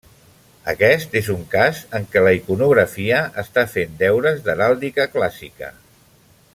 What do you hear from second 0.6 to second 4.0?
Aquest és un cas en què la iconografia està fent